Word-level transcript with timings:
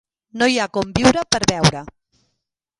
No 0.41 0.47
hi 0.51 0.55
ha 0.61 0.65
com 0.77 0.95
viure 1.01 1.25
per 1.37 1.43
veure. 1.55 1.85